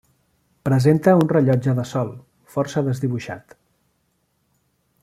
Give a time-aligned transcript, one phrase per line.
[0.69, 2.09] Presenta un rellotge de sol,
[2.55, 3.57] força desdibuixat.